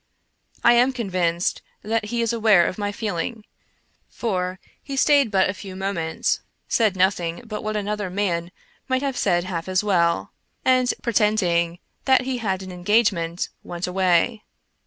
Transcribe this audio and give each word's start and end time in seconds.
I 0.63 0.73
am 0.73 0.93
convinced 0.93 1.61
that 1.83 2.05
he 2.05 2.23
is 2.23 2.33
aware 2.33 2.65
of 2.65 2.79
my 2.79 2.91
feeling, 2.91 3.45
for 4.09 4.59
he 4.81 4.95
stayed 4.95 5.29
but 5.29 5.47
a 5.47 5.53
few 5.53 5.75
moments, 5.75 6.39
said 6.67 6.95
nothing 6.95 7.43
but 7.45 7.61
what 7.61 7.77
another 7.77 8.09
man 8.09 8.51
might 8.87 9.03
have 9.03 9.15
said 9.15 9.43
half 9.43 9.69
as 9.69 9.83
well, 9.83 10.31
and 10.65 10.91
pretending 11.03 11.77
that 12.05 12.21
he 12.23 12.39
had 12.39 12.63
an 12.63 12.71
engagement 12.71 13.49
went 13.63 13.85
away. 13.85 14.41